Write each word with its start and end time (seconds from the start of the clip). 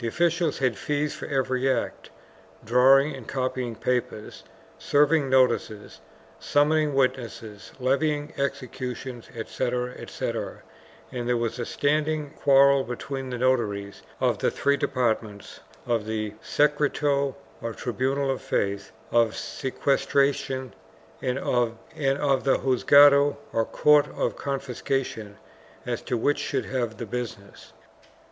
The 0.00 0.08
officials 0.08 0.58
had 0.58 0.76
fees 0.76 1.14
for 1.14 1.26
every 1.26 1.70
act, 1.70 2.10
drawing 2.64 3.14
and 3.14 3.28
copying 3.28 3.76
papers, 3.76 4.42
serving 4.76 5.30
notices, 5.30 6.00
summoning 6.40 6.94
witnesses, 6.94 7.70
levying 7.78 8.32
executions, 8.36 9.30
etc., 9.36 9.94
etc., 9.96 10.64
and 11.12 11.28
there 11.28 11.36
was 11.36 11.60
a 11.60 11.64
standing 11.64 12.30
quarrel 12.30 12.82
between 12.82 13.30
the 13.30 13.38
notaries 13.38 14.02
of 14.20 14.38
the 14.38 14.50
three 14.50 14.76
departments— 14.76 15.60
of 15.94 16.06
the 16.06 16.34
secreto, 16.42 17.36
or 17.60 17.72
tribunal 17.72 18.32
of 18.32 18.42
faith, 18.42 18.90
of 19.12 19.36
sequestra 19.36 20.32
tions 20.34 20.74
and 21.22 21.38
of 21.38 21.78
the 21.94 22.58
juzgado, 22.64 23.36
or 23.52 23.64
court 23.64 24.08
of 24.08 24.34
confiscations— 24.34 25.38
as 25.86 26.02
to 26.02 26.16
which 26.16 26.38
should 26.40 26.64
have 26.66 26.96
the 26.96 27.06
business. 27.06 27.72